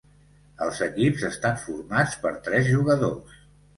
Els 0.67 0.79
equips 0.85 1.27
estan 1.29 1.61
formats 1.67 2.17
per 2.25 2.33
tres 2.49 2.67
jugadors. 2.77 3.37